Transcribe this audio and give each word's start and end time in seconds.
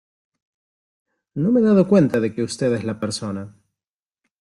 no 1.41 1.51
me 1.51 1.59
he 1.59 1.63
dado 1.63 1.87
cuenta 1.87 2.19
de 2.19 2.33
que 2.33 2.41
usted 2.41 2.73
es 2.73 2.83
la 2.83 2.99
persona 2.99 3.53